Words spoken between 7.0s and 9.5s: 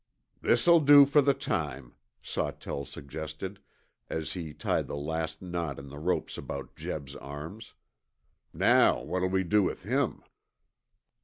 arms. "Now what'll we